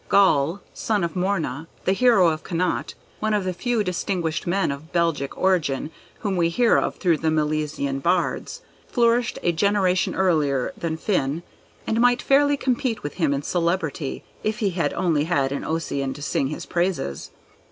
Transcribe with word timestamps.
Gall, 0.09 0.61
son 0.73 1.03
of 1.03 1.15
Morna, 1.15 1.67
the 1.85 1.93
hero 1.93 2.29
of 2.29 2.43
Connaught 2.43 2.95
(one 3.19 3.35
of 3.35 3.43
the 3.43 3.53
few 3.53 3.83
distinguished 3.83 4.47
men 4.47 4.71
of 4.71 4.91
Belgic 4.91 5.37
origin 5.37 5.91
whom 6.21 6.37
we 6.37 6.49
hear 6.49 6.75
of 6.75 6.95
through 6.95 7.19
the 7.19 7.29
Milesian 7.29 7.99
bards), 7.99 8.61
flourished 8.87 9.37
a 9.43 9.51
generation 9.51 10.15
earlier 10.15 10.73
than 10.75 10.97
Finn, 10.97 11.43
and 11.85 12.01
might 12.01 12.19
fairly 12.23 12.57
compete 12.57 13.03
with 13.03 13.13
him 13.17 13.31
in 13.31 13.43
celebrity, 13.43 14.23
if 14.43 14.57
he 14.57 14.71
had 14.71 14.91
only 14.95 15.25
had 15.25 15.51
an 15.51 15.63
Ossian 15.63 16.15
to 16.15 16.21
sing 16.23 16.47
his 16.47 16.65
praises. 16.65 17.29